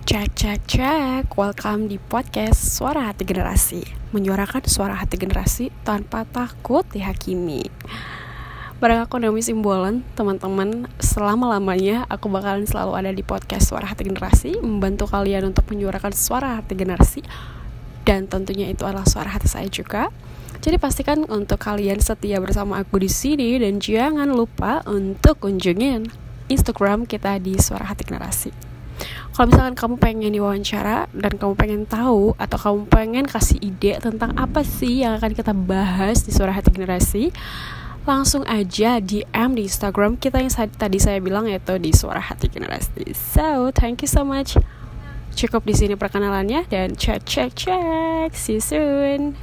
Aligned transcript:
Cek 0.00 0.32
cek 0.32 0.60
cek, 0.64 1.36
welcome 1.36 1.84
di 1.84 2.00
podcast 2.00 2.56
Suara 2.56 3.12
Hati 3.12 3.28
Generasi. 3.28 3.84
Menyuarakan 4.16 4.64
suara 4.64 4.96
hati 4.96 5.20
generasi 5.20 5.68
tanpa 5.84 6.24
takut 6.24 6.88
dihakimi. 6.88 7.68
Barang 8.80 9.04
aku 9.04 9.20
Naomi 9.20 9.44
Simbolan, 9.44 10.00
teman-teman 10.16 10.88
Selama-lamanya 10.96 12.08
aku 12.08 12.32
bakalan 12.32 12.64
selalu 12.64 12.92
ada 12.96 13.12
di 13.12 13.20
podcast 13.20 13.68
Suara 13.68 13.92
Hati 13.92 14.08
Generasi 14.08 14.56
Membantu 14.56 15.04
kalian 15.04 15.52
untuk 15.52 15.68
menyuarakan 15.68 16.16
suara 16.16 16.56
hati 16.56 16.72
generasi 16.80 17.20
Dan 18.08 18.24
tentunya 18.24 18.72
itu 18.72 18.88
adalah 18.88 19.04
suara 19.04 19.28
hati 19.28 19.52
saya 19.52 19.68
juga. 19.68 20.08
Jadi 20.64 20.80
pastikan 20.80 21.28
untuk 21.28 21.60
kalian 21.60 22.00
setia 22.00 22.40
bersama 22.40 22.80
aku 22.80 22.96
di 23.04 23.12
sini 23.12 23.60
dan 23.60 23.84
jangan 23.84 24.32
lupa 24.32 24.80
untuk 24.88 25.44
kunjungin 25.44 26.08
Instagram 26.48 27.04
kita 27.04 27.36
di 27.36 27.60
Suara 27.60 27.92
Hati 27.92 28.08
Generasi 28.08 28.69
kalau 29.40 29.56
misalkan 29.56 29.72
kamu 29.72 29.94
pengen 29.96 30.32
diwawancara 30.36 31.08
dan 31.16 31.32
kamu 31.40 31.56
pengen 31.56 31.82
tahu 31.88 32.36
atau 32.36 32.58
kamu 32.60 32.80
pengen 32.92 33.24
kasih 33.24 33.56
ide 33.64 33.96
tentang 33.96 34.36
apa 34.36 34.60
sih 34.60 35.00
yang 35.00 35.16
akan 35.16 35.32
kita 35.32 35.56
bahas 35.56 36.28
di 36.28 36.30
suara 36.36 36.52
hati 36.52 36.68
generasi 36.68 37.32
langsung 38.04 38.44
aja 38.44 39.00
DM 39.00 39.56
di 39.56 39.64
Instagram 39.64 40.20
kita 40.20 40.44
yang 40.44 40.52
tadi 40.52 41.00
saya 41.00 41.24
bilang 41.24 41.48
yaitu 41.48 41.72
di 41.80 41.88
suara 41.88 42.20
hati 42.20 42.52
generasi. 42.52 43.16
So 43.16 43.72
thank 43.72 44.04
you 44.04 44.12
so 44.12 44.28
much. 44.28 44.60
Cukup 45.32 45.64
di 45.64 45.72
sini 45.72 45.96
perkenalannya 45.96 46.68
dan 46.68 46.92
cek 47.00 47.24
cek 47.24 47.56
cek 47.56 48.36
see 48.36 48.60
you 48.60 48.60
soon 48.60 49.40